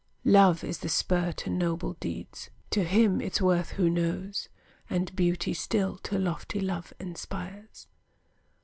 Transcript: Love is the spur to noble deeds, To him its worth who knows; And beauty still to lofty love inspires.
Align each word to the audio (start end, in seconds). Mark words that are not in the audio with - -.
Love 0.25 0.63
is 0.63 0.79
the 0.79 0.89
spur 0.89 1.31
to 1.31 1.47
noble 1.51 1.93
deeds, 1.99 2.49
To 2.71 2.83
him 2.83 3.21
its 3.21 3.39
worth 3.39 3.73
who 3.73 3.87
knows; 3.87 4.49
And 4.89 5.15
beauty 5.15 5.53
still 5.53 5.97
to 5.99 6.17
lofty 6.17 6.59
love 6.59 6.91
inspires. 6.99 7.85